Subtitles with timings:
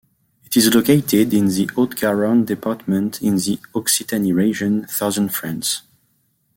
[0.47, 5.83] It is located in the Haute-Garonne department, in the Occitanie region, southern France.